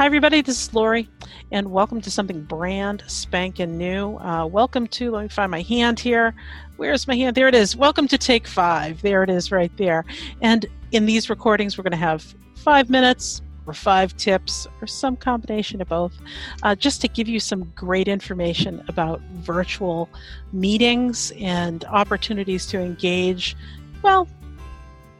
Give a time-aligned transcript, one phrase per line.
[0.00, 0.40] Hi, everybody.
[0.40, 1.10] This is Lori,
[1.52, 4.16] and welcome to something brand spanking new.
[4.16, 6.34] Uh, welcome to, let me find my hand here.
[6.78, 7.36] Where's my hand?
[7.36, 7.76] There it is.
[7.76, 9.02] Welcome to Take Five.
[9.02, 10.06] There it is right there.
[10.40, 15.18] And in these recordings, we're going to have five minutes or five tips or some
[15.18, 16.18] combination of both,
[16.62, 20.08] uh, just to give you some great information about virtual
[20.50, 23.54] meetings and opportunities to engage,
[24.00, 24.26] well,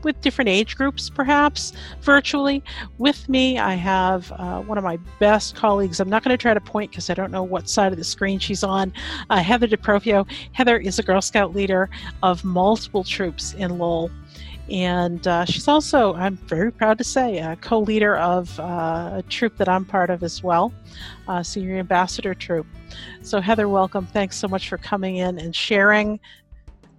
[0.05, 2.63] with different age groups, perhaps virtually.
[2.99, 6.01] With me, I have uh, one of my best colleagues.
[6.01, 8.05] I'm not going to try to point because I don't know what side of the
[8.05, 8.93] screen she's on.
[9.29, 10.31] Uh, Heather DeProfio.
[10.53, 11.89] Heather is a Girl Scout leader
[12.23, 14.11] of multiple troops in Lowell.
[14.71, 19.25] And uh, she's also, I'm very proud to say, a co leader of uh, a
[19.29, 20.73] troop that I'm part of as well,
[21.43, 22.67] Senior Ambassador Troop.
[23.23, 24.07] So, Heather, welcome.
[24.07, 26.21] Thanks so much for coming in and sharing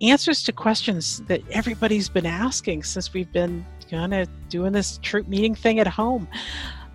[0.01, 5.27] answers to questions that everybody's been asking since we've been kind of doing this troop
[5.27, 6.27] meeting thing at home.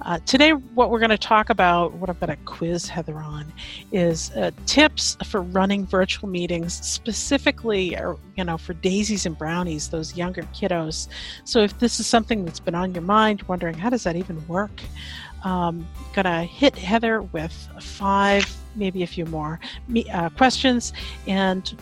[0.02, 3.50] Uh, today, what we're going to talk about, what I'm going to quiz Heather on,
[3.92, 7.96] is uh, tips for running virtual meetings, specifically,
[8.36, 11.08] you know, for daisies and brownies, those younger kiddos.
[11.44, 14.46] So, if this is something that's been on your mind, wondering how does that even
[14.48, 14.82] work,
[15.44, 19.58] um, gonna hit Heather with five, maybe a few more
[20.12, 20.92] uh, questions,
[21.26, 21.74] and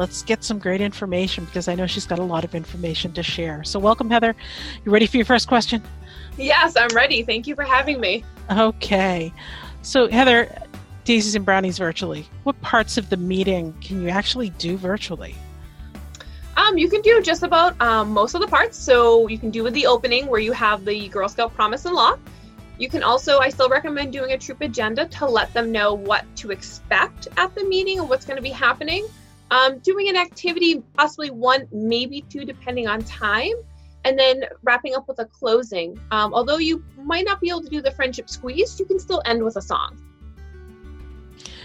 [0.00, 3.22] let's get some great information because I know she's got a lot of information to
[3.22, 3.62] share.
[3.64, 4.34] So, welcome, Heather.
[4.82, 5.82] You ready for your first question?
[6.38, 7.22] Yes, I'm ready.
[7.22, 8.24] Thank you for having me.
[8.50, 9.30] Okay.
[9.82, 10.50] So, Heather,
[11.04, 15.34] Daisies and Brownies virtually, what parts of the meeting can you actually do virtually?
[16.56, 18.78] Um, you can do just about um, most of the parts.
[18.78, 21.94] So, you can do with the opening where you have the Girl Scout Promise and
[21.94, 22.16] Law.
[22.78, 26.24] You can also, I still recommend doing a troop agenda to let them know what
[26.36, 29.06] to expect at the meeting and what's going to be happening.
[29.50, 33.54] Um, doing an activity, possibly one, maybe two, depending on time,
[34.04, 35.98] and then wrapping up with a closing.
[36.10, 39.22] Um, although you might not be able to do the friendship squeeze, you can still
[39.24, 40.00] end with a song.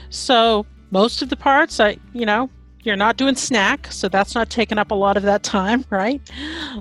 [0.10, 2.50] So most of the parts, I you know,
[2.84, 6.22] you're not doing snack, so that's not taking up a lot of that time, right?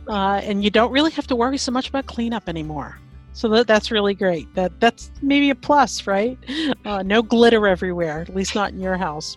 [0.08, 2.98] Uh, and you don't really have to worry so much about cleanup anymore.
[3.34, 4.52] So that, that's really great.
[4.54, 6.38] That that's maybe a plus, right?
[6.84, 9.36] Uh, no glitter everywhere, at least not in your house.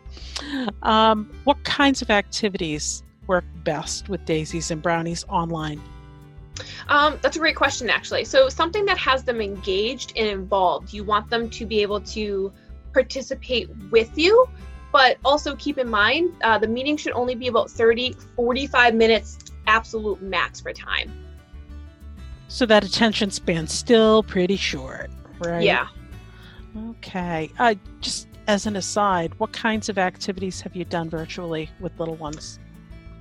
[0.84, 5.82] Um, what kinds of activities work best with daisies and brownies online?
[6.90, 8.26] Um, that's a great question, actually.
[8.26, 10.94] So something that has them engaged and involved.
[10.94, 12.52] You want them to be able to
[12.94, 14.48] participate with you,
[14.92, 19.38] but also keep in mind uh, the meeting should only be about 30, 45 minutes,
[19.68, 21.12] absolute max for time.
[22.48, 25.10] So that attention span's still pretty short,
[25.40, 25.64] right?
[25.64, 25.88] Yeah.
[26.90, 27.52] Okay.
[27.60, 32.16] Uh, just as an aside, what kinds of activities have you done virtually with little
[32.16, 32.60] ones?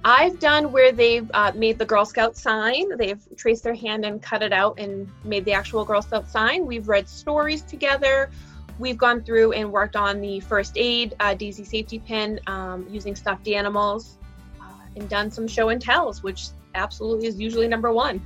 [0.04, 2.96] I've done where they've uh, made the Girl Scout sign.
[2.96, 6.64] They've traced their hand and cut it out and made the actual Girl Scout sign.
[6.64, 8.30] We've read stories together.
[8.78, 13.16] We've gone through and worked on the first aid, uh, Daisy safety pin, um, using
[13.16, 14.18] stuffed animals,
[14.60, 18.22] uh, and done some show and tells, which absolutely is usually number one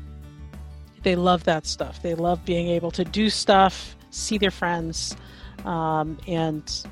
[1.03, 2.03] they love that stuff.
[2.03, 5.17] They love being able to do stuff, see their friends,
[5.65, 6.87] um, and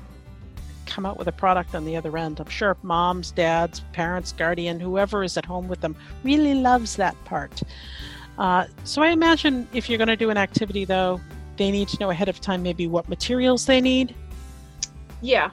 [0.85, 2.39] come out with a product on the other end.
[2.39, 7.15] I'm sure moms, dads, parents, guardian, whoever is at home with them really loves that
[7.25, 7.61] part.
[8.37, 11.21] Uh, so I imagine if you're going to do an activity, though,
[11.57, 14.15] they need to know ahead of time maybe what materials they need.
[15.21, 15.51] Yeah,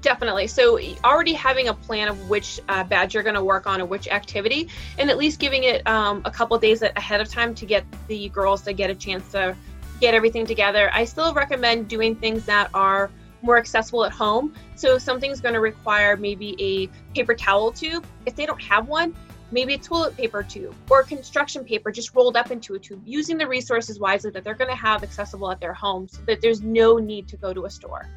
[0.00, 0.46] Definitely.
[0.46, 3.86] So already having a plan of which uh, badge you're going to work on or
[3.86, 7.66] which activity, and at least giving it um, a couple days ahead of time to
[7.66, 9.56] get the girls to get a chance to
[10.00, 10.90] get everything together.
[10.92, 13.10] I still recommend doing things that are
[13.42, 14.54] more accessible at home.
[14.76, 18.04] So something's going to require maybe a paper towel tube.
[18.26, 19.14] If they don't have one,
[19.50, 23.38] maybe a toilet paper tube or construction paper just rolled up into a tube, using
[23.38, 26.62] the resources wisely that they're going to have accessible at their home so that there's
[26.62, 28.08] no need to go to a store.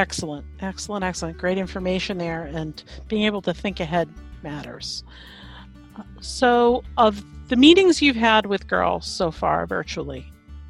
[0.00, 1.36] Excellent, excellent, excellent.
[1.36, 4.08] Great information there, and being able to think ahead
[4.42, 5.04] matters.
[6.22, 10.24] So, of the meetings you've had with girls so far virtually,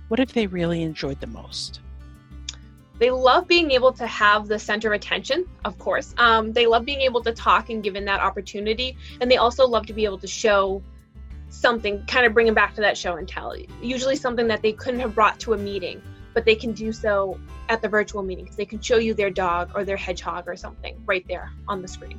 [0.08, 1.78] what have they really enjoyed the most?
[2.98, 6.12] They love being able to have the center of attention, of course.
[6.18, 8.96] Um, they love being able to talk and given that opportunity.
[9.20, 10.82] And they also love to be able to show
[11.50, 13.54] something, kind of bring them back to that show and tell.
[13.80, 16.02] Usually something that they couldn't have brought to a meeting
[16.34, 17.38] but they can do so
[17.68, 20.56] at the virtual meeting because they can show you their dog or their hedgehog or
[20.56, 22.18] something right there on the screen.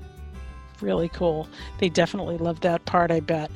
[0.81, 1.47] Really cool.
[1.79, 3.51] They definitely love that part, I bet.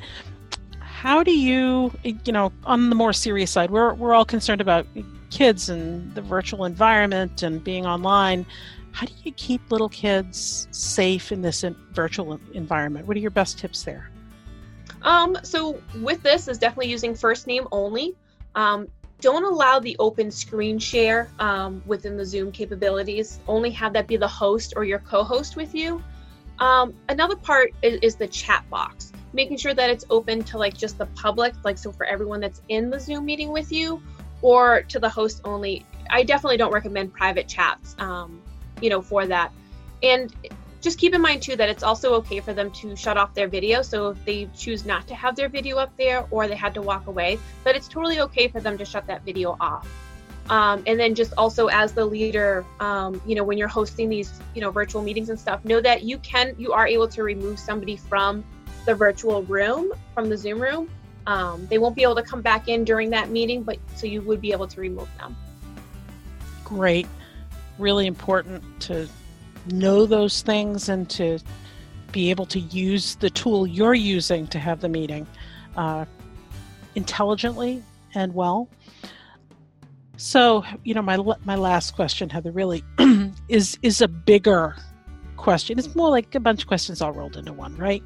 [0.80, 4.86] How do you, you know, on the more serious side, we're, we're all concerned about
[5.30, 8.46] kids and the virtual environment and being online.
[8.92, 13.06] How do you keep little kids safe in this virtual environment?
[13.06, 14.10] What are your best tips there?
[15.02, 18.16] Um, so with this is definitely using first name only.
[18.54, 18.88] Um,
[19.20, 23.40] don't allow the open screen share um, within the Zoom capabilities.
[23.48, 26.02] Only have that be the host or your co host with you.
[26.58, 30.76] Um, another part is, is, the chat box, making sure that it's open to like
[30.76, 34.00] just the public, like so for everyone that's in the Zoom meeting with you,
[34.42, 35.84] or to the host only.
[36.08, 38.40] I definitely don't recommend private chats, um,
[38.80, 39.52] you know, for that.
[40.02, 40.34] And
[40.86, 43.48] just keep in mind too that it's also okay for them to shut off their
[43.48, 43.82] video.
[43.82, 46.80] So if they choose not to have their video up there or they had to
[46.80, 49.88] walk away, that it's totally okay for them to shut that video off.
[50.48, 54.32] Um, and then just also as the leader, um, you know, when you're hosting these,
[54.54, 57.58] you know, virtual meetings and stuff, know that you can, you are able to remove
[57.58, 58.44] somebody from
[58.84, 60.88] the virtual room, from the Zoom room.
[61.26, 64.22] Um, they won't be able to come back in during that meeting, but so you
[64.22, 65.34] would be able to remove them.
[66.62, 67.08] Great.
[67.76, 69.08] Really important to
[69.72, 71.38] know those things and to
[72.12, 75.26] be able to use the tool you're using to have the meeting
[75.76, 76.04] uh,
[76.94, 77.82] intelligently
[78.14, 78.68] and well.
[80.16, 82.82] So, you know, my my last question, Heather, really
[83.48, 84.74] is is a bigger
[85.36, 85.78] question.
[85.78, 88.02] It's more like a bunch of questions all rolled into one, right?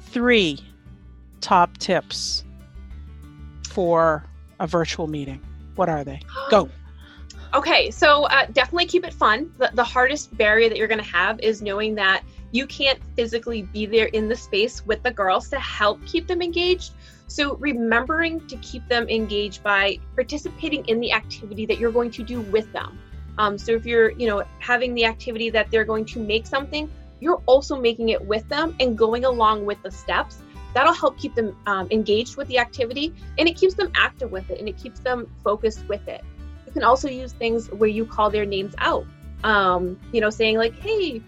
[0.00, 0.58] Three
[1.40, 2.44] top tips
[3.68, 4.24] for
[4.58, 5.40] a virtual meeting.
[5.76, 6.20] What are they?
[6.50, 6.68] Go.
[7.54, 9.52] Okay, so uh, definitely keep it fun.
[9.58, 12.22] The, the hardest barrier that you're going to have is knowing that
[12.52, 16.42] you can't physically be there in the space with the girls to help keep them
[16.42, 16.92] engaged.
[17.28, 22.22] So remembering to keep them engaged by participating in the activity that you're going to
[22.22, 22.98] do with them.
[23.38, 26.90] Um, so if you're, you know, having the activity that they're going to make something,
[27.20, 30.38] you're also making it with them and going along with the steps.
[30.74, 34.50] That'll help keep them um, engaged with the activity and it keeps them active with
[34.50, 36.22] it and it keeps them focused with it
[36.76, 39.06] can also use things where you call their names out.
[39.44, 41.22] Um, you know, saying like, "Hey,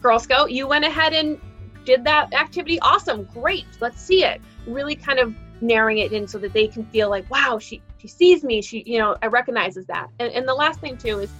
[0.00, 1.40] Girl Scout, you went ahead and
[1.84, 2.78] did that activity.
[2.80, 3.66] Awesome, great.
[3.80, 7.28] Let's see it." Really kind of narrowing it in so that they can feel like,
[7.28, 8.62] "Wow, she she sees me.
[8.62, 11.32] She, you know, I recognizes that." And, and the last thing too is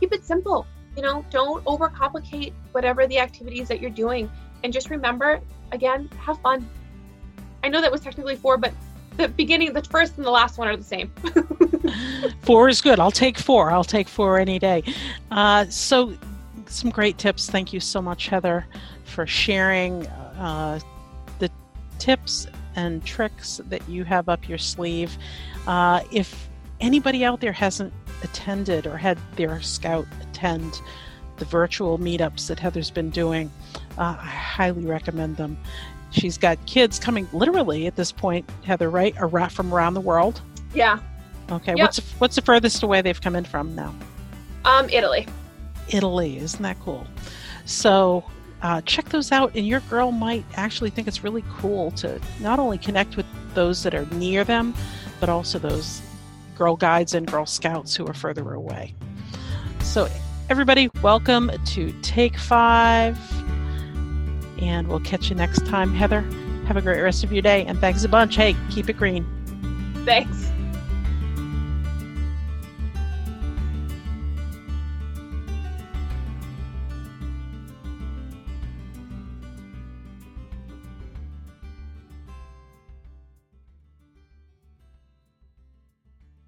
[0.00, 0.66] keep it simple.
[0.96, 4.28] You know, don't overcomplicate whatever the activities that you're doing,
[4.64, 6.68] and just remember, again, have fun.
[7.62, 8.74] I know that was technically four, but
[9.16, 11.12] the beginning, the first and the last one are the same.
[12.42, 12.98] four is good.
[13.00, 13.70] I'll take four.
[13.70, 14.82] I'll take four any day.
[15.30, 16.14] Uh, so,
[16.66, 17.50] some great tips.
[17.50, 18.66] Thank you so much, Heather,
[19.04, 20.78] for sharing uh,
[21.38, 21.50] the
[21.98, 22.46] tips
[22.76, 25.16] and tricks that you have up your sleeve.
[25.66, 26.48] Uh, if
[26.80, 27.92] anybody out there hasn't
[28.22, 30.80] attended or had their scout attend
[31.38, 33.50] the virtual meetups that Heather's been doing,
[33.98, 35.58] uh, I highly recommend them.
[36.10, 39.14] She's got kids coming literally at this point, Heather, right?
[39.50, 40.40] From around the world.
[40.74, 40.98] Yeah.
[41.50, 41.74] Okay.
[41.76, 41.78] Yep.
[41.78, 43.94] What's what's the furthest away they've come in from now?
[44.64, 45.26] Um, Italy.
[45.88, 47.06] Italy, isn't that cool?
[47.64, 48.24] So
[48.62, 52.58] uh, check those out, and your girl might actually think it's really cool to not
[52.58, 54.74] only connect with those that are near them,
[55.18, 56.02] but also those
[56.56, 58.94] Girl Guides and Girl Scouts who are further away.
[59.80, 60.08] So,
[60.50, 63.18] everybody, welcome to Take Five
[64.60, 65.94] and we'll catch you next time.
[65.94, 66.20] Heather,
[66.66, 68.36] have a great rest of your day, and thanks a bunch.
[68.36, 69.26] Hey, keep it green.
[70.04, 70.49] Thanks.